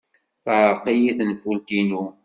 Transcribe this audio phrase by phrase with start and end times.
[0.43, 2.03] Teɛreq-iyi tenfult-inu.